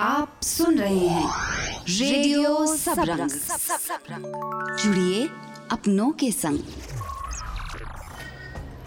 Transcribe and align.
आप 0.00 0.40
सुन 0.42 0.78
रहे 0.78 1.08
हैं 1.08 1.30
रेडियो 1.88 2.66
जुड़िए 4.76 5.26
अपनों 5.72 6.10
के 6.12 6.30
संग। 6.32 6.58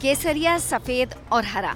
केसरिया, 0.02 0.57
सफ़ेद 0.57 1.13
और 1.31 1.45
हरा। 1.45 1.76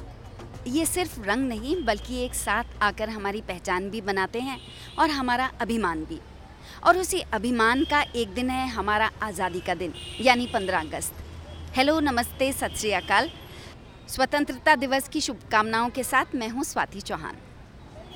ये 0.68 0.86
सिर्फ़ 0.86 1.20
रंग 1.22 1.48
नहीं, 1.48 1.76
बल्कि 1.86 2.24
एक 2.24 2.34
साथ 2.34 2.64
आकर 2.82 3.10
हमारी 3.10 3.42
पहचान 3.42 3.90
भी 3.90 4.02
बनाते 4.02 4.40
हैं 4.40 4.60
और 5.00 5.10
हमारा 5.10 5.52
अभिमान 5.62 6.04
भी। 6.06 6.20
और 6.84 6.98
उसी 6.98 7.20
अभिमान 7.34 7.84
का 7.84 8.02
एक 8.16 8.34
दिन 8.34 8.50
है 8.50 8.68
हमारा 8.70 9.12
आज़ादी 9.24 9.60
का 9.60 9.74
दिन, 9.74 9.94
यानी 10.22 10.48
15 10.48 10.80
अगस्त। 10.80 11.14
हेलो, 11.76 12.00
नमस्ते, 12.00 12.52
सत 12.54 12.78
श्री 12.78 12.92
अकाल। 12.92 13.30
स्वतंत्रता 14.08 14.76
दिवस 14.76 15.10
की 15.10 15.22
शुभकामनाओं 15.22 15.90
के 15.90 16.04
साथ 16.04 16.36
मैं 16.36 16.50
हूँ 16.50 16.64
स्वाति 16.64 17.02
चौहान। 17.02 17.36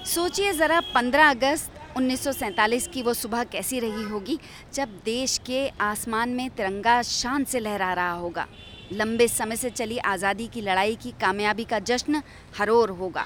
सोचिए 0.03 0.51
ज़रा 0.53 0.79
15 0.85 1.29
अगस्त 1.29 1.71
1947 1.97 2.85
की 2.87 3.01
वो 3.03 3.13
सुबह 3.13 3.43
कैसी 3.45 3.79
रही 3.79 4.03
होगी 4.03 4.37
जब 4.73 4.97
देश 5.05 5.37
के 5.37 5.67
आसमान 5.81 6.29
में 6.29 6.49
तिरंगा 6.49 7.01
शान 7.01 7.43
से 7.43 7.59
लहरा 7.59 7.91
रहा 7.93 8.11
होगा। 8.13 8.45
लंबे 8.91 9.27
समय 9.27 9.55
से 9.55 9.69
चली 9.69 9.97
आज़ादी 9.97 10.47
की 10.47 10.61
लड़ाई 10.61 10.95
की 10.95 11.11
कामयाबी 11.21 11.63
का 11.63 11.79
जश्न 11.81 12.21
हरोर 12.57 12.89
होगा। 12.91 13.25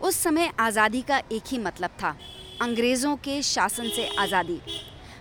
उस 0.00 0.16
समय 0.16 0.50
आज़ादी 0.60 1.00
का 1.02 1.18
एक 1.32 1.42
ही 1.46 1.58
मतलब 1.58 1.90
था, 1.92 2.14
अंग्रेज़ों 2.62 3.16
के 3.18 3.40
शासन 3.44 3.88
से 3.88 4.06
आज़ादी। 4.16 4.60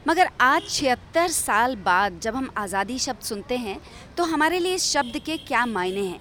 मगर 0.08 0.30
आज 0.42 0.68
छिहत्तर 0.70 1.28
साल 1.30 1.76
बाद 1.78 2.20
जब 2.20 2.36
हम 2.36 2.50
आज़ादी 2.58 2.98
शब्द 3.00 3.24
सुनते 3.24 3.58
हैं 3.58 3.80
तो 4.18 4.24
हमारे 4.26 4.60
लिए 4.60 4.76
इस 4.76 4.86
शब्द 4.86 5.18
के 5.20 5.38
क्या 5.40 5.66
मायने 5.68 6.02
हैं? 6.02 6.20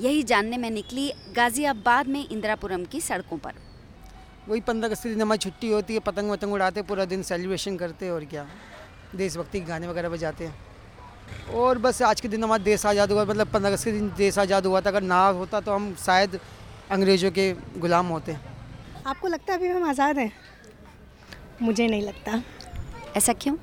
यही 0.00 0.22
जानने 0.22 0.56
में 0.56 0.70
निकली 0.70 1.10
गाज़ियाबाद 1.36 2.08
में 2.08 2.20
इंदिरापुरम 2.22 2.84
की 2.84 3.00
सड़कों 3.00 3.38
पर। 3.38 3.60
वही 4.48 4.60
पंद्रह 4.60 4.88
अगस्त 4.88 5.02
के 5.02 5.08
दिन 5.08 5.22
हमारी 5.22 5.38
छुट्टी 5.38 5.68
होती 5.70 5.94
है 5.94 6.00
पतंग 6.00 6.30
वतंग 6.30 6.52
उड़ाते 6.52 6.82
पूरा 6.82 7.04
दिन 7.04 7.22
सेलिब्रेशन 7.22 7.76
करते 7.76 8.10
और 8.10 8.24
क्या? 8.24 8.46
देशभक्ति 9.16 9.60
के 9.60 9.66
गाने 9.66 9.88
वगैरह 9.88 10.08
बजाते 10.08 10.46
हैं। 10.46 11.54
और 11.54 11.78
बस 11.78 12.00
आज 12.02 12.20
के 12.20 12.28
दिन 12.28 12.44
हमारा 12.44 12.62
देश 12.64 12.86
आज़ाद 12.86 13.12
हुआ 13.12 13.24
मतलब 13.24 13.52
पंद्रह 13.52 13.70
अगस्त 13.70 13.84
के 13.84 13.92
दिन 13.92 14.08
देश 14.16 14.38
आज़ाद 14.38 14.66
हुआ 14.66 14.80
था। 14.80 14.90
अगर 14.90 15.02
ना 15.02 15.26
होता 15.28 15.60
तो 15.60 15.72
हम 15.72 15.94
शायद 15.96 16.38
अंग्रेज़ों 16.90 17.30
के 17.30 17.52
गुलाम 17.78 18.06
होते। 18.06 18.36
आपको 19.06 19.28
लगता 19.28 19.52
है 19.52 19.58
अभी 19.58 19.68
हम 19.68 19.88
आज़ाद 19.88 20.18
हैं? 20.18 20.32
मुझे 21.62 21.86
नहीं 21.86 22.02
लगता। 22.02 22.42
ऐसा 23.16 23.32
क्यों? 23.34 23.56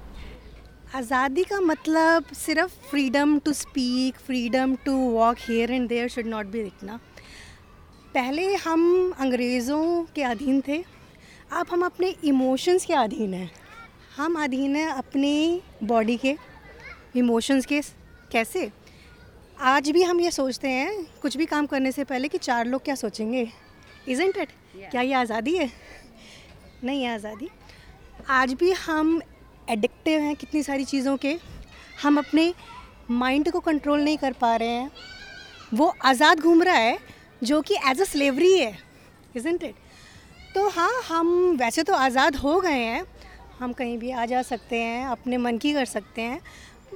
आज़ादी 0.96 1.44
का 1.44 1.60
मतलब 1.62 2.26
सिर्फ़ 2.36 2.72
freedom 2.90 3.38
to 3.40 3.54
speak 3.56 4.20
freedom 4.20 4.76
to 4.86 4.96
walk 5.12 5.38
here 5.40 5.72
and 5.72 5.88
there 5.90 6.08
should 6.10 6.26
not 6.28 6.46
be 6.46 6.64
दिखना 6.64 7.00
पहले 8.14 8.54
हम 8.56 9.12
अंग्रेज़ों 9.20 10.04
के 10.16 10.24
अधीन 10.24 10.62
थे। 10.68 10.78
अब 11.52 11.66
हम 11.72 11.84
अपने 11.86 12.08
इमोशंस 12.24 12.86
के 12.86 12.94
अधीन 12.94 13.34
हैं। 13.34 13.50
हम 14.16 14.44
अधीन 14.44 14.76
हैं 14.76 14.88
अपनी 14.88 15.62
बॉडी 15.84 16.16
के 16.18 16.36
इमोशंस 17.16 17.66
के। 17.66 17.82
कैसे? 18.32 18.70
आज 19.60 19.90
भी 19.90 20.04
हम 20.04 20.20
ये 20.22 20.32
सोचते 20.32 20.68
हैं 20.68 21.06
कुछ 21.22 21.38
भी 21.38 21.46
काम 21.46 21.66
करने 21.66 21.92
से 21.92 22.04
पहले 22.04 22.28
कि 22.28 22.38
चार 22.38 22.66
लोग 22.66 22.84
क्या 22.84 22.96
सोचेंगे? 22.96 23.48
Isn't 24.08 24.38
it 24.38 24.50
yeah. 24.50 24.92
क्या 24.92 25.02
ये 25.02 25.14
आज़ादी 25.14 25.56
है? 25.58 25.70
नहीं 26.84 27.04
है 27.04 27.14
आज़ादी। 27.14 27.50
आज 28.30 28.54
भी 28.54 28.72
हम 28.72 29.22
एडिक्टिव 29.70 30.22
हैं 30.22 30.36
कितनी 30.36 30.64
सारी 30.64 30.86
चीज़ों 30.86 31.16
के। 31.18 31.38
हम 32.04 32.18
अपने 32.18 32.54
माइंड 33.12 33.52
को 33.52 33.60
कंट्रोल 33.60 34.02
नहीं 34.02 34.18
कर 34.18 34.34
पा 34.34 34.56
रहे 34.56 34.70
हैं। 34.70 34.92
वो 35.74 35.94
आज़ाद 36.06 36.40
घूम 36.40 36.64
रहा 36.64 36.76
है 36.76 36.98
जो 37.42 37.62
कि 37.62 37.76
एज 37.90 38.02
अ 38.02 38.06
स्लेवरी 38.06 38.58
है 38.58 38.78
इजेंट 39.36 39.64
इट 39.64 39.76
तो 40.56 40.68
हाँ 40.70 40.92
हम 41.08 41.28
वैसे 41.60 41.84
तो 41.84 41.94
आज़ाद 41.96 42.36
हो 42.36 42.60
गए 42.62 42.72
हैं। 42.74 43.04
हम 43.60 43.74
कहीं 43.74 43.98
भी 43.98 44.12
आ 44.12 44.26
जा 44.26 44.42
सकते 44.44 44.76
हैं, 44.76 45.06
अपने 45.08 45.38
मन 45.38 45.58
की 45.58 45.74
कर 45.74 45.86
सकते 45.88 46.22
हैं 46.22 46.40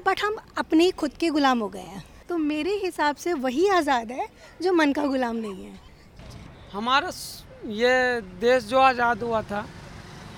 बट 0.05 0.23
हम 0.23 0.37
अपने 0.57 0.83
ही 0.83 0.91
खुद 0.93 1.11
के 1.19 1.29
गुलाम 1.29 1.59
हो 1.59 1.67
गए 1.69 1.79
हैं। 1.81 2.03
तो 2.29 2.37
मेरे 2.39 2.75
हिसाब 2.83 3.15
से 3.15 3.33
वही 3.35 3.67
आज़ाद 3.69 4.11
है 4.11 4.27
जो 4.61 4.73
मन 4.73 4.93
का 4.93 5.05
गुलाम 5.07 5.35
नहीं 5.37 5.65
है। 5.65 5.79
हमारा 6.73 7.11
ये 7.73 8.21
देश 8.41 8.63
जो 8.65 8.79
आज़ाद 8.79 9.23
हुआ 9.23 9.41
था, 9.43 9.65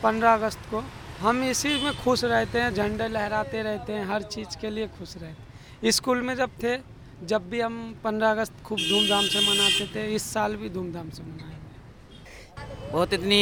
पंद्रह 0.03 0.33
अगस्त 0.33 0.59
को, 0.71 0.83
हम 1.19 1.43
इसी 1.43 1.69
में 1.83 1.93
खुश 1.97 2.23
रहते 2.25 2.59
हैं, 2.59 2.73
झंडे 2.73 3.07
लहराते 3.07 3.61
रहते 3.63 3.93
हैं, 3.93 4.05
हर 4.05 4.21
चीज़ 4.25 4.57
के 4.61 4.69
लिए 4.69 4.87
खुश 4.89 5.15
रहते 5.15 5.81
हैं। 5.81 5.91
स्कूल 5.91 6.21
में 6.21 6.35
जब 6.35 6.49
थे 6.63 6.75
जब 7.23 7.49
भी 7.49 7.59
हम 7.61 7.95
पंद्रह 8.03 8.31
अगस्त 8.31 8.53
खूब 8.65 8.79
धूमधाम 8.79 9.23
से 9.25 9.39
मनाते 9.41 9.85
थे 9.95 10.05
इस 10.15 10.23
साल 10.33 10.55
भी 10.55 10.69
धूमधाम 10.69 11.09
से 11.09 11.23
मनाएँगे। 11.23 12.91
बहुत 12.91 13.13
इतनी 13.13 13.39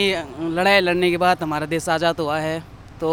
लड़ाई 0.56 0.79
लड़ने 0.79 1.09
के 1.11 1.17
बाद 1.17 1.44
हमारा 1.44 1.66
देश 1.67 1.89
आज़ाद 1.89 2.19
हुआ 2.19 2.38
है 2.39 2.59
तो 3.00 3.09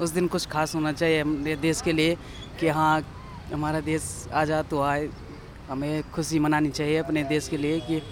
उस 0.00 0.10
दिन 0.10 0.26
कुछ 0.28 0.46
खास 0.46 0.74
होना 0.74 0.92
चाहिए 0.92 1.20
हमारे 1.20 1.56
देश 1.56 1.80
के 1.80 1.92
लिए 1.92 2.16
कि 2.60 2.68
हाँ 2.68 3.02
हमारा 3.52 3.80
देश 3.82 4.02
आज़ाद 4.32 4.72
हुआ 4.72 4.94
है। 4.94 5.08
हमें 5.68 6.10
खुशी 6.10 6.38
मनानी 6.38 6.70
चाहिए 6.70 6.96
अपने 6.98 7.24
देश 7.24 7.48
के 7.48 7.56
लिए 7.56 7.80
कि 7.80 8.02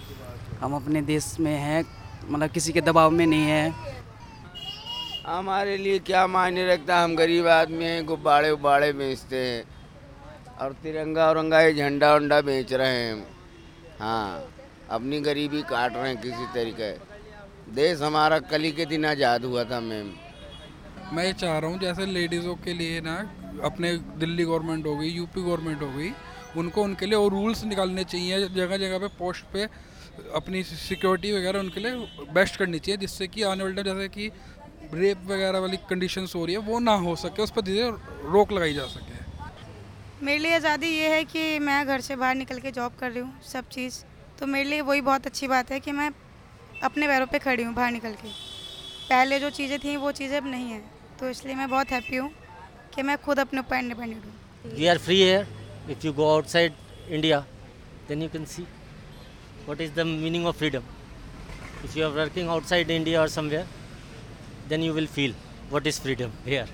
हम 0.61 0.75
अपने 0.75 1.03
देश 1.03 1.37
में 1.41 1.57
हैं 1.57 1.85
मतलब 2.25 2.51
किसी 2.51 2.73
के 2.73 2.81
दबाव 2.81 3.11
में 3.11 3.27
नहीं 3.27 3.43
है। 3.43 3.75
हमारे 5.27 5.77
लिए 5.77 5.99
क्या 6.01 6.27
मायने 6.27 6.67
रखता 6.67 6.97
है? 6.97 7.05
हम 7.05 7.17
गरीब 7.17 7.47
आदमी 7.49 7.85
हैं 7.85 8.05
गुब्बारे 8.07 8.51
उब्बारे 8.51 8.93
बेचते 8.93 9.37
हैं। 9.37 9.65
और 10.63 10.73
तिरंगा 10.73 11.27
औरंगा 11.29 11.61
ये 11.61 11.73
झंडा 11.75 12.15
उंडा 12.15 12.41
बेच 12.41 12.73
रहे 12.73 12.97
हैं। 12.97 13.27
हाँ 13.99 14.49
अपनी 14.91 15.21
गरीबी 15.21 15.63
काट 15.63 15.97
रहे 15.97 16.09
हैं 16.09 16.21
किसी 16.21 16.47
तरीके। 16.55 16.91
देश 17.75 18.01
हमारा 18.03 18.39
कल 18.51 18.71
के 18.71 18.85
दिन 18.87 19.05
आज़ाद 19.07 19.45
हुआ 19.45 19.65
था, 19.65 19.81
मैम। 19.81 20.13
मैं 21.13 21.25
ये 21.25 21.33
चाह 21.33 21.59
रहा 21.59 21.71
हूँ, 21.71 21.79
जैसे 21.81 22.07
लेडीज़ों 22.07 22.55
के 22.57 22.75
लिए 22.75 23.01
ना, 23.01 23.17
अपने 23.65 23.93
दिल्ली 24.19 24.45
गवर्नमेंट 24.45 24.87
हो 24.87 24.97
गई, 24.97 25.09
यूपी 25.09 25.43
गवर्नमेंट 25.43 25.83
हो 25.83 25.89
गई, 25.89 26.11
उनको, 26.57 26.83
उनके 26.83 27.07
लिए 27.07 27.19
और 27.19 27.31
रूल्स 27.31 27.65
निकालने 27.65 28.05
चाहिए 28.05 28.49
जगह 28.49 28.77
जगह 28.77 28.99
पे 28.99 29.09
पोस्ट 29.19 29.53
पे 29.53 29.69
अपनी 30.37 30.63
सिक्योरिटी 30.63 31.33
वगैरह 31.33 31.59
उनके 31.59 31.81
लिए 31.81 31.93
बेस्ट 32.33 32.57
करनी 32.57 32.79
चाहिए, 32.79 32.97
जिससे 32.97 33.27
कि 33.27 33.43
आने 33.43 33.65
वाले 33.65 33.83
जैसे 33.83 34.09
कि 34.09 34.31
रेप 34.95 35.27
वगैरह 35.27 35.59
वाली 35.59 35.77
कंडीशंस 35.91 36.35
हो 36.35 36.45
रही 36.45 36.55
है, 36.55 36.61
वो 36.63 36.79
ना 36.81 36.95
हो 37.07 37.17
सके, 37.17 37.43
उस 37.43 37.51
पर 37.51 37.63
धीरे 37.63 37.91
रोक 38.31 38.53
लगाई 38.53 38.75
जा 38.75 38.87
सके। 38.87 39.12
मेरे 40.23 40.39
लिए 40.39 40.55
आज़ादी 40.55 40.87
ये 40.87 41.09
है 41.09 41.23
कि 41.25 41.59
मैं 41.59 41.87
घर 41.87 42.01
से 42.01 42.17
बाहर 42.17 42.35
निकल 42.35 42.59
के 42.61 42.71
जॉब 42.73 42.93
कर 42.99 43.11
रही 43.11 43.21
हूँ, 43.21 43.41
सब 43.43 43.69
चीज़। 43.69 43.95
तो 44.39 44.47
मेरे 44.47 44.69
लिए 44.69 44.81
वही 44.81 45.01
बहुत 45.01 45.27
अच्छी 45.27 45.47
बात 45.49 45.71
है 45.73 45.79
कि 45.81 45.93
मैं 45.93 46.11
अपने 46.85 47.07
पैरों 47.07 47.27
पे 47.27 47.39
खड़ी 47.39 47.63
हूँ 47.63 47.75
बाहर 47.75 47.91
निकल 47.93 48.13
के। 48.23 48.29
पहले 49.09 49.39
जो 49.41 49.51
चीज़ें 49.51 49.79
थी, 49.79 49.97
वो 49.97 50.13
चीज़ें 50.13 50.37
अब 50.37 50.47
नहीं 50.51 50.71
हैं। 50.71 50.83
तो 51.21 51.31
इसलिए 51.31 51.55
मैं 51.55 51.69
बहुत 51.71 51.91
हैप्पी 51.93 52.17
हूँ 52.17 52.31
कि 52.95 53.03
मैं 53.03 53.17
खुद 53.25 53.39
अपने 53.41 53.61
ऊपर 53.61 53.77
इंडिपेंडेंट 53.77 54.25
हूँ। 54.25 54.75
We 54.77 54.87
are 54.87 54.99
free 54.99 55.21
here 55.23 55.47
if 55.91 56.07
you 56.07 56.13
go 56.13 56.31
outside 56.35 56.73
India 57.09 57.41
then 58.09 58.23
you 58.23 58.29
can 58.29 58.45
see 58.55 58.67
what 59.69 59.81
is 59.81 59.93
the 59.95 60.07
meaning 60.07 60.47
of 60.47 60.57
freedom 60.59 60.83
if 61.85 61.99
you 61.99 62.07
are 62.07 62.13
working 62.13 62.49
outside 62.49 62.95
india 63.01 63.21
or 63.25 63.29
somewhere, 63.39 63.67
then 64.71 64.89
you 64.89 64.95
will 65.01 65.13
feel 65.19 65.35
what 65.75 65.93
is 65.93 65.99
freedom 66.07 66.41
here. 66.47 66.67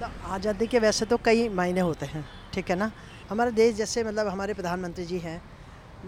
तो 0.00 0.06
आज़ादी 0.26 0.66
के 0.66 0.78
वैसे 0.78 1.04
तो 1.06 1.16
कई 1.24 1.48
मायने 1.50 1.80
होते 1.80 2.06
हैं, 2.06 2.24
ठीक 2.54 2.70
है 2.70 2.76
ना? 2.76 2.90
हमारे 3.30 3.50
देश 3.52 3.74
जैसे 3.74 4.04
मतलब 4.04 4.28
हमारे 4.28 4.54
प्रधानमंत्री 4.54 5.04
जी 5.04 5.18
हैं, 5.18 5.40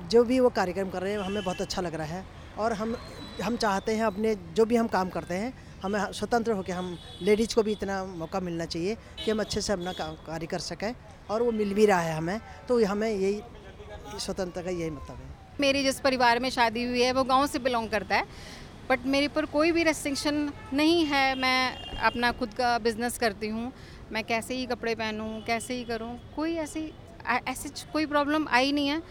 जो 0.08 0.22
भी 0.24 0.38
वो 0.40 0.48
कार्यक्रम 0.50 0.90
कर 0.90 1.02
रहे 1.02 1.12
हैं, 1.12 1.18
हमें 1.20 1.42
बहुत 1.44 1.60
अच्छा 1.60 1.82
लग 1.82 1.94
रहा 1.94 2.06
है 2.08 2.24
और 2.58 2.72
हम 2.72 2.96
हम 3.42 3.56
चाहते 3.56 3.94
हैं 3.94 4.04
अपने 4.04 4.34
जो 4.54 4.64
भी 4.64 4.76
हम 4.76 4.86
काम 4.88 5.08
करते 5.10 5.34
हैं, 5.34 5.52
हमें 5.82 6.12
स्वतंत्र 6.12 6.52
होकर 6.52 6.72
हम 6.72 6.96
लेडीज़ 7.22 7.54
को 7.54 7.62
भी 7.62 7.72
इतना 7.72 8.04
मौका 8.04 8.40
मिलना 8.40 8.64
चाहिए 8.66 8.94
कि 9.24 9.30
हम 9.30 9.40
अच्छे 9.40 9.60
से 9.60 9.72
अपना 9.72 9.92
कार्य 9.92 10.46
कर 10.46 10.58
सकें 10.60 10.92
और 11.30 11.42
वो 11.42 11.52
मिल 11.52 11.74
भी 11.74 11.86
रहा 11.86 12.00
है 12.00 12.16
हमें 12.16 12.40
तो 12.68 12.84
हमें 12.86 13.10
यही 13.10 13.40
स्वतंत्रता 14.18 14.62
का 14.62 14.70
यही 14.70 14.90
मतलब 14.90 15.16
है। 15.16 15.28
मेरी 15.60 15.82
जिस 15.84 16.00
परिवार 16.00 16.38
में 16.38 16.50
शादी 16.50 16.84
हुई 16.84 17.02
है, 17.02 17.12
वो 17.12 17.24
गाँव 17.24 17.46
से 17.46 17.58
बिलोंग 17.58 17.88
करता 17.90 18.16
है। 18.16 18.24
बट 18.90 19.06
मेरे 19.06 19.28
पर 19.28 19.44
कोई 19.46 19.72
भी 19.72 19.82
रेस्ट्रिक्शन 19.82 20.48
नहीं 20.72 21.04
है, 21.06 21.34
मैं 21.34 21.98
अपना 22.00 22.30
खुद 22.32 22.54
का 22.54 22.78
बिज़नेस 22.80 23.18
करती 23.18 23.48
हूँ। 23.48 23.72
मैं 24.12 24.22
कैसे 24.24 24.54
ही 24.54 24.66
कपड़े 24.66 24.94
पहनूँ, 24.94 25.42
कैसे 25.42 25.74
ही 25.74 25.84
करूँ, 25.84 26.16
कोई 26.36 26.54
ऐसी 26.58 26.80
ऐसी 27.48 27.68
कोई 27.92 28.06
प्रॉब्लम 28.06 28.46
आई 28.50 28.72
नहीं 28.72 28.88
है। 28.88 29.02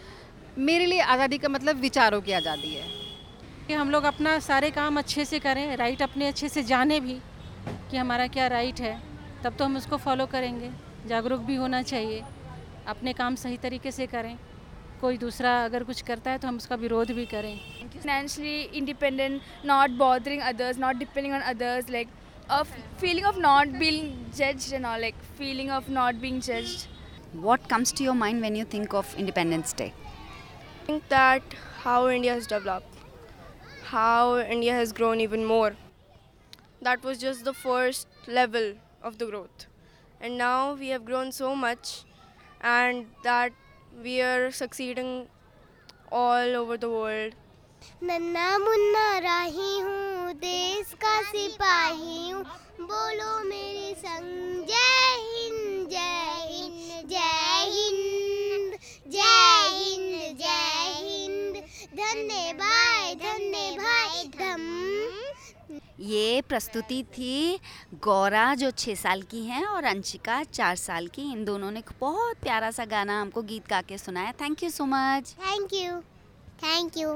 मेरे 0.60 0.86
लिए 0.86 1.00
आज़ादी 1.02 1.38
का 1.38 1.48
मतलब 1.48 1.76
विचारों 1.80 2.20
की 2.20 2.32
आज़ादी 2.32 2.74
है। 2.74 2.84
कि 3.66 3.72
हम 3.74 3.90
लोग 3.90 4.04
अपना 4.04 4.38
सारे 4.40 4.70
काम 4.70 4.98
अच्छे 4.98 5.24
से 5.24 5.38
करें 5.38 5.76
राइट 5.76 6.02
अपने 6.02 6.26
अच्छे 6.28 6.48
से 6.48 6.62
जाने 6.64 7.00
भी 7.00 7.18
कि 7.90 7.96
हमारा 7.96 8.26
क्या 8.28 8.46
राइट 8.48 8.80
है, 8.80 8.96
तब 9.44 9.56
तो 9.56 9.64
हम 9.64 9.76
उसको 9.76 9.96
फॉलो 9.98 10.26
करेंगे। 10.26 10.70
जागरूक 11.08 11.40
भी 11.40 11.56
होना 11.56 11.82
चाहिए, 11.84 12.22
अपने 12.88 13.12
काम 13.12 13.34
सही 13.36 13.56
तरीके 13.58 13.90
से 13.90 14.06
करें। 14.06 14.36
कोई 15.00 15.18
दूसरा 15.18 15.52
अगर 15.64 15.84
कुछ 15.84 16.00
करता 16.02 16.30
है 16.30 16.38
तो 16.38 16.48
हम 16.48 16.56
उसका 16.56 16.76
विरोध 16.76 17.10
भी 17.12 17.24
करें। 17.26 17.56
Financially 17.96 18.60
independent 18.62 19.40
not 19.66 19.90
bothering 19.98 20.42
others 20.42 20.78
not 20.78 20.96
depending 20.96 21.34
on 21.34 21.40
others 21.40 21.90
like 21.90 22.08
feeling 23.00 23.26
of 23.26 23.38
not 23.38 23.68
being 23.78 24.10
जज 24.36 24.74
not 24.74 25.00
like 25.00 25.14
feeling 25.38 25.70
of 25.70 25.90
not 25.90 26.14
being 26.22 26.40
जज 26.42 26.86
what 27.36 27.66
comes 27.70 27.94
to 27.98 28.04
your 28.04 28.14
mind 28.16 28.42
when 28.42 28.56
you 28.56 28.64
think 28.72 28.94
of 28.94 29.16
independence 29.16 29.74
day 29.78 29.92
think 30.88 31.02
that 31.10 31.54
how 31.84 32.08
India 32.10 32.34
has 32.34 32.48
develop 32.48 32.90
how 33.86 34.38
India 34.38 34.74
has 34.76 34.94
grown 34.94 35.20
even 35.20 35.44
more 35.44 35.76
that 36.84 37.04
was 37.04 37.18
just 37.18 37.44
the 37.44 37.52
first 37.56 38.28
level 38.28 38.74
of 39.04 39.16
the 39.16 39.28
growth 39.28 39.66
and 40.22 40.36
now 40.38 40.74
we 40.76 40.88
have 40.88 41.02
grown 41.04 41.30
so 41.30 41.54
much 41.56 41.96
and 42.64 43.04
that 43.26 43.52
we 43.98 44.20
are 44.22 44.50
succeeding 44.50 45.26
all 46.12 46.56
over 46.56 46.76
the 46.76 46.88
world. 46.88 47.34
नन्ना 48.02 48.46
मुन्ना 48.58 49.18
राही 49.24 49.80
हूँ 49.80 50.32
देश 50.40 50.92
का 51.02 51.20
सिपाही 51.30 52.30
हूँ। 52.30 52.42
बोलो 52.80 53.44
मेरे 53.44 53.94
संग 53.98 54.66
जय 54.68 55.16
हिंद 55.30 55.88
जय 55.90 56.46
हिंद 56.50 57.08
जय 57.10 57.64
हिंद 57.74 58.78
जय 59.12 59.68
हिंद 59.78 60.38
जय 60.38 60.92
हिंद। 60.98 61.56
धन्य 62.00 62.52
भाई 62.60 63.14
धन्य 63.24 63.76
भाई 63.80 64.28
धम 64.38 64.68
ये 66.10 66.40
प्रस्तुति 66.48 67.02
थी 67.16 67.58
गौरा 68.02 68.54
जो 68.54 68.70
छः 68.72 68.94
साल 68.94 69.22
की 69.22 69.40
हैं 69.44 69.64
और 69.64 69.84
अंशिका 69.84 70.42
चार 70.44 70.76
साल 70.76 71.06
की 71.06 71.22
इन 71.22 71.44
दोनों 71.44 71.70
ने 71.70 71.82
बहुत 72.00 72.36
प्यारा 72.36 72.70
सा 72.70 72.84
गाना 72.84 73.20
हमको 73.20 73.42
गीत 73.42 73.66
गा 73.68 73.80
के 73.82 73.98
सुनाया। 73.98 74.32
Thank 74.40 74.62
you 74.62 74.70
so 74.70 74.84
much 74.84 75.32
thank 75.40 75.74
you 75.74 75.98
thank 76.62 76.96
you 76.98 77.10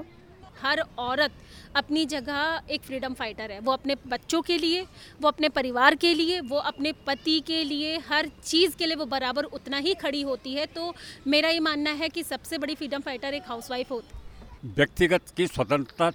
हर 0.63 0.81
औरत 0.99 1.33
अपनी 1.77 2.05
जगह 2.07 2.61
एक 2.71 2.83
फ्रीडम 2.83 3.15
फाइटर 3.15 3.53
है। 3.53 3.59
वो 3.61 3.73
अपने 3.73 3.97
बच्चों 4.09 4.43
के 4.43 4.59
लिए 4.59 4.83
वो 5.21 5.29
अपने 5.29 5.49
परिवार 5.51 5.95
के 5.95 6.13
लिए 6.15 6.41
वो 6.43 6.57
अपने 6.65 6.93
पति 7.07 7.39
के 7.47 7.63
लिए 7.65 7.97
हर 8.09 8.31
चीज़ 8.45 8.77
के 8.77 8.87
लिए 8.87 8.97
वो 8.97 9.07
बराबर 9.07 9.45
उतना 9.53 9.79
ही 9.79 9.95
खड़ी 9.95 10.23
होती 10.23 10.55
है। 10.55 10.67
तो 10.67 10.93
मेरा 11.27 11.49
ये 11.49 11.61
मानना 11.61 11.91
है 11.93 12.09
कि 12.09 12.23
सबसे 12.25 12.59
बड़ी 12.59 12.75
फ्रीडम 12.75 13.01
फाइटर 13.01 13.35
एक 13.35 13.49
हाउसवाइफ 13.49 13.91
होती 13.91 14.71
व्यक्तिगत 14.77 15.35
की 15.37 15.47
स्वतंत्रता 15.47 16.13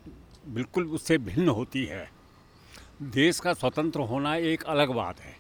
बिल्कुल 0.48 0.88
उससे 0.90 1.18
भिन्न 1.26 1.50
होती 1.50 1.86
है। 1.86 2.08
देश 3.00 3.40
का 3.40 3.52
स्वतंत्र 3.54 4.00
होना 4.02 4.36
एक 4.36 4.64
अलग 4.64 4.90
बात 4.90 5.20
है। 5.20 5.36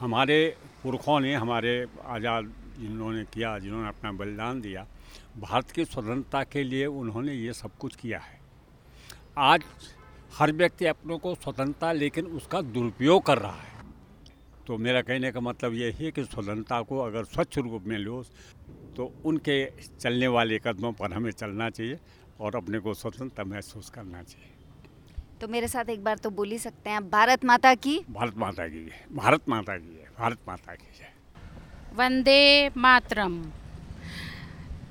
हमारे 0.00 0.36
पुरखों 0.82 1.18
ने, 1.20 1.34
हमारे 1.34 1.86
आज़ाद 2.06 2.52
जिन्होंने 2.78 3.24
किया, 3.24 3.58
जिन्होंने 3.58 3.88
अपना 3.88 4.12
बलिदान 4.12 4.60
दिया, 4.60 4.86
भारत 5.38 5.70
की 5.70 5.84
स्वतंत्रता 5.84 6.42
के 6.44 6.62
लिए 6.64 6.86
उन्होंने 6.86 7.34
ये 7.34 7.52
सब 7.52 7.76
कुछ 7.78 7.96
किया 7.96 8.18
है। 8.18 8.40
आज 9.40 9.64
हर 10.32 10.52
व्यक्ति 10.52 10.86
अपनों 10.86 11.18
को 11.18 11.34
स्वतंत्रता, 11.34 11.92
लेकिन 11.92 12.26
उसका 12.28 12.60
दुरुपयोग 12.62 13.22
कर 13.26 13.38
रहा 13.38 13.52
है। 13.52 13.84
तो 14.66 14.78
मेरा 14.78 15.02
कहने 15.02 15.32
का 15.32 15.40
मतलब 15.40 15.74
ये 15.74 15.90
है 15.92 16.10
कि 16.12 16.24
स्वतंत्रता 16.24 16.80
को 16.82 16.98
अगर 17.00 17.24
स्वच्छ 17.24 17.58
रूप 17.58 17.82
में 17.82 17.98
लो 17.98 18.22
तो 18.96 19.12
उनके 19.24 19.64
चलने 19.98 20.28
वाले 20.28 20.58
कदमों 20.58 20.92
पर 20.92 21.12
हमें 21.12 21.30
चलना 21.32 21.70
चाहिए 21.70 21.98
और 22.40 22.56
अपने 22.56 22.78
को 22.78 22.94
स्वतंत्र 22.94 23.44
महसूस 23.44 23.90
करना 23.90 24.22
चाहिए। 24.22 24.51
तो 25.42 25.46
मेरे 25.48 25.68
साथ 25.68 25.88
एक 25.90 26.02
बार 26.04 26.18
तो 26.18 26.30
बोल 26.30 26.50
ही 26.50 26.58
सकते 26.58 26.90
हैं 26.90 27.00
भारत 27.10 27.44
माता 27.44 27.74
की। 27.76 27.96
भारत 28.10 28.36
माता 28.38 28.66
की 28.68 28.78
है 28.80 29.06
भारत 29.12 29.48
माता 29.48 29.76
की 29.76 29.94
है 29.94 30.06
भारत 30.18 30.38
माता 30.48 30.74
की 30.74 30.98
है 30.98 31.08
वंदे 31.94 32.68
मातरम। 32.76 33.32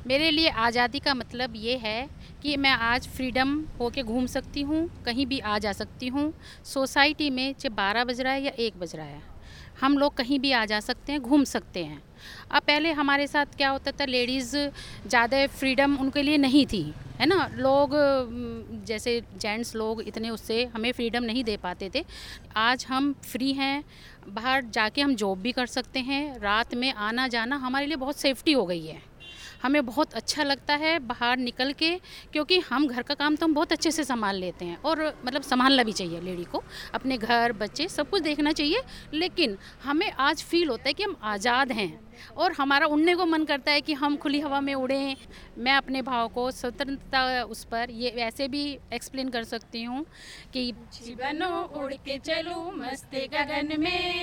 मेरे 0.08 0.30
लिए 0.32 0.50
आज़ादी 0.60 1.00
का 1.00 1.14
मतलब 1.14 1.54
ये 1.56 1.78
है 1.78 2.10
कि 2.42 2.56
मैं 2.58 2.72
आज 2.84 3.08
फ्रीडम 3.08 3.58
होके 3.80 4.04
घूम 4.04 4.26
सकती 4.28 4.62
हूँ 4.62 4.88
कहीं 5.06 5.26
भी 5.26 5.40
आ 5.40 5.58
जा 5.58 5.72
सकती 5.74 6.08
हूँ। 6.08 6.32
सोसाइटी 6.66 7.30
में 7.30 7.54
चाहे 7.54 7.76
बारह 7.76 8.04
बज 8.04 8.22
रहा 8.22 8.34
है 8.34 8.44
या 8.44 8.52
एक 8.60 8.80
बज 8.80 8.96
रहा 8.96 9.06
है 9.06 9.22
हम 9.82 9.98
लोग 9.98 10.14
कहीं 10.16 10.40
भी 10.40 10.52
आ 10.52 10.66
जा 10.66 10.80
सकते 10.82 11.12
हैं 11.12 11.22
घूम 11.22 11.44
सकते 11.46 11.84
हैं। 11.84 12.02
अब 12.52 12.62
पहले 12.64 12.92
हमारे 12.94 13.28
साथ 13.28 13.56
क्या 13.58 13.70
होता 13.70 13.92
था 13.92 14.06
लेडीज़ 14.08 14.56
ज़्यादा 14.56 15.46
फ्रीडम 15.50 15.96
उनके 15.98 16.24
लिए 16.24 16.38
नहीं 16.40 16.66
थी। 16.66 16.84
है 17.22 17.26
ना? 17.28 17.50
लोग 17.56 17.92
जैसे 18.86 19.22
जेंट्स 19.38 19.76
लोग 19.76 20.02
इतने 20.02 20.30
उससे 20.30 20.64
हमें 20.66 20.92
फ्रीडम 20.92 21.24
नहीं 21.24 21.44
दे 21.44 21.58
पाते 21.58 21.90
थे। 21.96 22.04
आज 22.56 22.86
हम 22.90 23.14
फ्री 23.26 23.52
हैं, 23.54 23.84
बाहर 24.28 24.64
जाके 24.66 25.02
हम 25.02 25.16
जॉब 25.16 25.40
भी 25.40 25.52
कर 25.52 25.66
सकते 25.66 26.00
हैं, 26.00 26.40
रात 26.40 26.74
में 26.76 26.92
आना 26.94 27.28
जाना 27.28 27.56
हमारे 27.56 27.86
लिए 27.86 27.96
बहुत 27.96 28.18
सेफ्टी 28.18 28.52
हो 28.52 28.66
गई 28.66 28.86
है। 28.86 29.11
हमें 29.64 29.86
बहुत 29.86 30.14
अच्छा 30.14 30.44
लगता 30.44 30.76
है 30.76 30.98
बाहर 31.02 31.38
निकल 31.40 31.72
के, 31.74 31.92
क्योंकि 32.34 32.60
हम 32.62 32.88
घर 32.88 33.02
का 33.02 33.14
काम 33.16 33.36
तो 33.36 33.46
हम 33.46 33.54
बहुत 33.54 33.72
अच्छे 33.72 33.92
से 33.92 34.04
संभाल 34.04 34.36
लेते 34.36 34.66
हैं। 34.66 34.78
और 34.82 35.02
मतलब 35.26 35.42
संभालना 35.44 35.84
भी 35.84 35.92
चाहिए 35.94 36.22
लेडी 36.22 36.44
को, 36.44 36.64
अपने 36.94 37.18
घर, 37.18 37.52
बच्चे, 37.54 37.88
सब 37.88 38.10
कुछ 38.10 38.22
देखना 38.22 38.52
चाहिए। 38.52 38.82
लेकिन 39.14 39.58
हमें 39.84 40.12
आज 40.12 40.44
फील 40.44 40.70
होता 40.70 40.88
है 40.88 40.94
कि 40.94 41.04
हम 41.04 41.16
आज़ाद 41.24 41.72
हैं 41.72 41.92
और 42.38 42.52
हमारा 42.52 42.86
उड़ने 42.86 43.14
को 43.16 43.26
मन 43.26 43.44
करता 43.46 43.72
है 43.72 43.82
कि 43.82 43.94
हम 43.94 44.16
खुली 44.18 44.40
हवा 44.40 44.60
में 44.62 44.74
उड़ें। 44.76 45.16
मैं 45.58 45.74
अपने 45.74 46.02
भाव 46.02 46.28
को, 46.28 46.50
स्वतंत्रता 46.52 47.44
उस 47.44 47.64
पर, 47.64 47.92
ये 47.92 48.10
वैसे 48.16 48.48
भी 48.48 48.64
एक्सप्लेन 48.94 49.30
कर 49.30 49.44
सकती 49.44 49.84
हूँ 49.84 50.06
कि, 50.54 50.72
जीवनो 50.72 51.50
उड़ 51.76 51.94
के 51.96 52.18
चलूँ, 52.20 52.72
मस्त 52.76 53.16
गगन 53.34 53.80
में। 53.80 54.21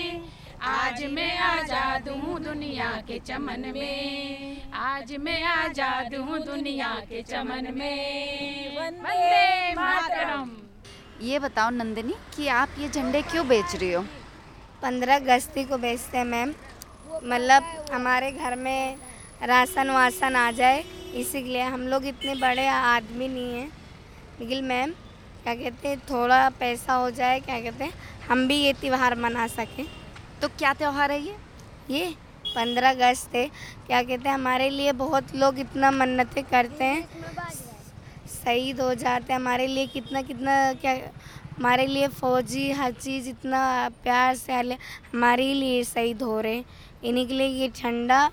आज 0.69 1.03
मैं 1.13 1.37
आज़ाद 1.39 2.09
हूँ 2.11 2.39
दुनिया 2.45 2.89
के 3.09 3.19
चमन 3.27 3.63
में। 3.75 4.71
आज 4.77 5.13
मैं 5.19 5.43
आज़ाद 5.45 6.15
हूँ 6.15 6.39
दुनिया 6.41 6.89
के 7.09 7.23
चमन 7.23 7.69
में। 7.75 8.77
वंदे 8.77 9.73
मातरम। 9.75 10.51
ये 11.23 11.39
बताओ 11.39 11.71
नंदिनी 11.71 12.15
कि 12.37 12.49
आप 12.55 12.75
ये 12.79 12.89
झंडे 12.89 13.23
क्यों 13.25 13.47
बेच 13.49 13.75
रही 13.75 13.93
हो? 13.93 14.03
पंद्रह 14.83 15.15
अगस्ती 15.17 15.65
को 15.65 15.79
बेचते 15.79 16.19
हैं 16.19 16.25
मैम। 16.27 16.55
मतलब 17.25 17.63
हमारे 17.93 18.31
घर 18.33 18.57
में 18.57 18.97
राशन 19.45 19.91
वासन 19.91 20.37
आ 20.37 20.51
जाए 20.53 20.85
इसीलिए 21.15 21.63
हम 21.65 21.87
लोग 21.89 22.07
इतने 22.07 22.35
बड़े 22.37 22.67
आदमी 22.69 23.29
नहीं 23.29 23.55
हैं। 23.55 23.71
लेकिन 24.41 24.65
मैम 24.65 24.91
क्या 25.43 25.55
कहते 25.55 25.89
हैं 25.89 25.99
थोड़ा 26.11 26.49
पैसा 26.61 26.95
हो 26.95 27.11
जाए 27.13 27.41
क्या 27.41 27.61
कहते 27.61 27.85
हैं 27.85 27.93
हम 28.29 28.47
भी 28.49 28.57
ये 28.57 28.73
त्यौहार 28.81 29.15
मना 29.19 29.47
सकें। 29.49 29.85
तो 30.43 30.49
क्या 30.49 30.73
त्यौहार 30.75 31.11
है 31.13 31.21
ये? 31.21 31.37
ये 31.91 32.15
पंद्रह 32.47 32.91
अगस्त 32.91 33.35
है। 33.35 33.47
क्या 33.87 34.03
कहते 34.03 34.29
हैं 34.29 34.35
हमारे 34.35 34.69
लिए 34.71 34.93
बहुत 34.99 35.35
लोग 35.37 35.59
इतना 35.59 35.91
मन्नतें 35.91 36.43
करते 36.45 36.85
हैं। 36.85 37.03
शहीद 38.29 38.81
हो 38.81 38.95
जाते 38.95 39.33
हैं। 39.33 39.41
हमारे 39.41 39.67
लिए 39.67 39.87
कितना 39.89 40.23
कितना 40.23 40.73
क्या 40.75 40.93
हमारे 41.59 41.87
लिए 41.87 42.09
फौजी 42.11 42.71
हर 42.73 42.93
चीज़ 42.95 43.29
इतना 43.29 43.63
प्यार 44.03 44.35
से 44.37 44.53
हमारे 44.53 45.53
लिए 45.55 45.83
शहीद 45.85 46.23
हो 46.23 46.41
रहे 46.41 46.57
हैं। 46.57 46.65
इन्हीं 47.05 47.27
के 47.27 47.35
लिए 47.35 47.47
ये 47.47 47.69
झंडा 47.71 48.31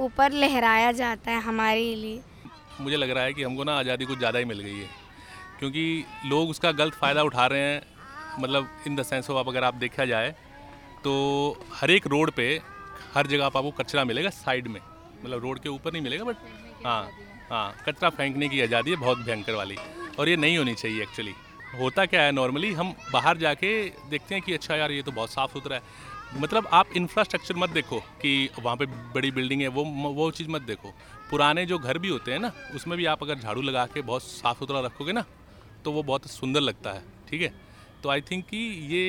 ऊपर 0.00 0.32
लहराया 0.34 0.90
जाता 0.92 1.30
है 1.30 1.40
हमारे 1.42 1.94
लिए। 1.94 2.20
मुझे 2.80 2.96
लग 2.96 3.10
रहा 3.10 3.24
है 3.24 3.32
कि 3.34 3.42
हमको 3.42 3.64
ना 3.64 3.78
आज़ादी 3.78 4.04
कुछ 4.04 4.18
ज़्यादा 4.18 4.38
ही 4.38 4.44
मिल 4.44 4.60
गई 4.60 4.78
है। 4.78 4.88
क्योंकि 5.58 6.04
लोग 6.26 6.50
उसका 6.50 6.72
गलत 6.72 6.94
फ़ायदा 6.94 7.22
उठा 7.22 7.46
रहे 7.46 7.60
हैं। 7.62 7.82
मतलब 8.40 8.68
इन 8.86 8.96
द 8.96 9.02
सेंस 9.04 9.30
ऑफ़ 9.30 9.48
अगर 9.48 9.64
आप 9.64 9.74
देखा 9.76 10.04
जाए 10.04 10.34
तो 11.04 11.12
हर 11.72 11.90
एक 11.90 12.06
रोड 12.06 12.30
पे 12.32 12.46
हर 13.14 13.26
जगह 13.26 13.44
आपको 13.46 13.70
कचरा 13.72 14.04
मिलेगा 14.04 14.30
साइड 14.32 14.68
में। 14.68 14.80
मतलब 15.24 15.42
रोड 15.42 15.58
के 15.58 15.68
ऊपर 15.68 15.92
नहीं 15.92 16.02
मिलेगा 16.02 16.24
बट 16.24 16.36
हाँ 16.84 17.10
हाँ। 17.50 17.74
कचरा 17.86 18.10
फेंकने 18.10 18.48
की 18.48 18.60
आज़ादी 18.60 18.90
है 18.90 18.96
बहुत 18.96 19.18
भयंकर 19.18 19.54
वाली। 19.54 19.76
और 20.18 20.28
ये 20.28 20.36
नहीं 20.36 20.56
होनी 20.58 20.74
चाहिए 20.74 21.02
एक्चुअली 21.02 21.34
होता 21.74 22.04
क्या 22.06 22.22
है 22.22 22.32
नॉर्मली 22.32 22.72
हम 22.72 22.94
बाहर 23.12 23.36
जाके 23.38 23.72
देखते 24.10 24.34
हैं 24.34 24.42
कि 24.44 24.52
अच्छा 24.54 24.76
यार 24.76 24.92
ये 24.92 25.02
तो 25.02 25.12
बहुत 25.12 25.30
साफ़ 25.30 25.52
सुथरा 25.52 25.76
है। 25.76 25.82
मतलब 26.36 26.66
आप 26.72 26.96
इंफ्रास्ट्रक्चर 26.96 27.56
मत 27.56 27.70
देखो 27.70 27.98
कि 28.22 28.48
वहाँ 28.58 28.76
पे 28.76 28.86
बड़ी 29.14 29.30
बिल्डिंग 29.30 29.60
है 29.62 29.68
वो 29.68 29.84
वो 30.14 30.30
चीज़ 30.30 30.48
मत 30.50 30.62
देखो। 30.62 30.94
पुराने 31.30 31.66
जो 31.66 31.78
घर 31.78 31.98
भी 31.98 32.08
होते 32.08 32.32
हैं 32.32 32.38
ना 32.38 32.52
उसमें 32.74 32.96
भी 32.98 33.04
आप 33.06 33.22
अगर 33.22 33.38
झाड़ू 33.38 33.62
लगा 33.62 33.86
के 33.94 34.02
बहुत 34.02 34.22
साफ़ 34.22 34.58
सुथरा 34.58 34.80
रखोगे 34.80 35.12
ना 35.12 35.24
तो 35.84 35.92
वो 35.92 36.02
बहुत 36.02 36.26
सुंदर 36.30 36.60
लगता 36.60 36.92
है 36.92 37.02
ठीक 37.28 37.42
है? 37.42 37.52
तो 38.04 38.08
आई 38.10 38.20
थिंक 38.20 38.44
कि 38.44 38.58
ये 38.86 39.04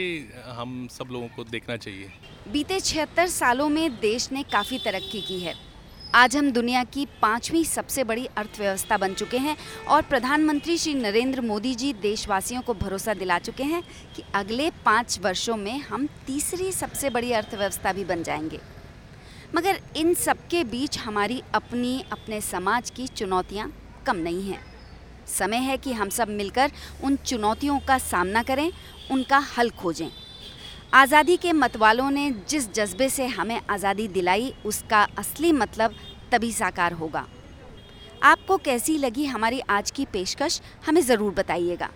हम 0.52 0.88
सब 0.92 1.08
लोगों 1.12 1.28
को 1.28 1.44
देखना 1.44 1.75
चाहिए। 1.78 2.12
बीते 2.52 2.80
छिहत्तर 2.80 3.28
सालों 3.28 3.70
में 3.70 4.00
देश 4.00 4.32
ने 4.32 4.44
काफ़ी 4.44 4.78
तरक्की 4.78 5.22
की 5.22 5.40
है। 5.40 5.54
आज 6.16 6.38
हम 6.38 6.52
दुनिया 6.52 6.84
की 6.84 7.06
पांचवी 7.22 7.66
सबसे 7.66 8.04
बड़ी 8.04 8.25
अर्थव्यवस्था 8.25 8.98
बन 8.98 9.14
चुके 9.14 9.38
हैं 9.38 9.58
और 9.88 10.02
प्रधानमंत्री 10.02 10.78
श्री 10.78 10.94
नरेंद्र 10.94 11.42
मोदी 11.42 11.75
जी 11.75 11.94
देशवासियों 11.94 12.62
को 12.62 12.74
भरोसा 12.74 13.14
दिला 13.14 13.40
चुके 13.40 13.64
हैं 13.64 13.82
कि 14.16 14.24
अगले 14.34 14.70
पाँच 14.86 15.20
वर्षों 15.20 15.58
में 15.58 15.80
हम 15.80 16.08
तीसरी 16.28 16.72
सबसे 16.72 17.10
बड़ी 17.10 17.32
अर्थव्यवस्था 17.32 17.94
भी 17.94 18.06
बन 18.06 18.24
जाएँगे। 18.24 18.60
मगर 19.56 19.82
इन 19.98 20.14
सबके 20.14 20.64
बीच 20.64 21.00
हमारी 21.00 21.42
अपनी, 21.54 22.04
अपने 22.12 22.42
समाज 22.42 22.90
की 22.90 23.08
चुनौतियाँ 23.08 23.72
कम 24.06 24.16
नहीं 24.16 24.50
हैं। 24.52 24.75
समय 25.29 25.58
है 25.60 25.77
कि 25.77 25.94
हम 25.94 26.10
सब 26.10 26.29
मिलकर 26.32 26.72
उन 27.03 27.15
चुनौतियों 27.17 27.79
का 27.79 27.98
सामना 28.00 28.44
करें, 28.44 28.72
उनका 29.12 29.38
हल 29.58 29.70
खोजें। 29.72 30.10
आज़ादी 30.94 31.38
के 31.38 31.53
मतवालों 31.53 32.10
ने 32.12 32.29
जिस 32.50 32.72
जज्बे 32.74 33.10
से 33.10 33.25
हमें 33.27 33.60
आज़ादी 33.62 34.08
दिलाई, 34.10 34.53
उसका 34.65 35.01
असली 35.17 35.51
मतलब 35.53 35.96
तभी 36.32 36.51
साकार 36.53 36.94
होगा। 36.94 37.25
आपको 38.24 38.58
कैसी 38.58 38.98
लगी 38.98 39.25
हमारी 39.25 39.60
आज 39.70 39.91
की 39.91 40.05
पेशकश, 40.05 40.62
हमें 40.86 41.01
ज़रूर 41.03 41.34
बताइएगा। 41.34 41.89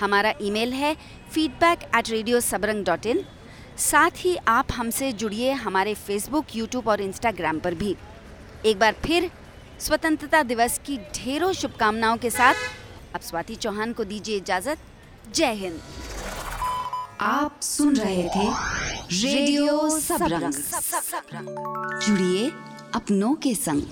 हमारा 0.00 0.32
ईमेल 0.42 0.72
है 0.72 0.94
feedback 1.30 1.82
at 1.96 2.10
radio 2.10 2.40
Sabrang 2.42 2.84
dot 2.84 3.06
in 3.06 3.24
साथ 3.80 4.10
ही 4.16 4.36
आप 4.48 4.72
हमसे 4.72 5.12
जुड़िए 5.14 5.52
हमारे 5.54 5.94
फेसबुक 5.96 6.56
यूट्यूब 6.56 6.88
और 6.88 7.00
इंस्टाग्राम 7.00 7.58
पर 7.58 7.74
भी। 7.74 7.94
एक 8.66 8.78
बार 8.78 8.94
फिर 9.04 9.30
स्वतंत्रता 9.80 10.42
दिवस 10.42 10.80
की 10.86 10.96
ढेरों 11.14 11.52
शुभकामनाओं 11.52 12.16
के 12.16 12.30
साथ 12.30 12.54
अब 13.14 13.20
स्वाति 13.20 13.54
चौहान 13.54 13.92
को 13.92 14.04
दीजिए 14.04 14.36
इजाज़त। 14.36 14.78
जय 15.34 15.52
हिंद। 15.52 15.80
आप 17.20 17.60
सुन 17.62 17.96
रहे 17.96 18.22
थे 18.22 18.48
रेडियो 19.22 19.98
सबरंग। 20.00 20.52
जुड़िए 22.00 22.50
अपनों 22.94 23.34
के 23.34 23.54
संग। 23.54 23.82